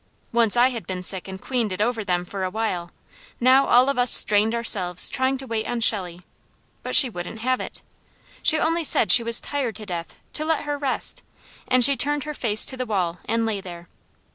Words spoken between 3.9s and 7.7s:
us strained ourselves trying to wait on Shelley; but she wouldn't have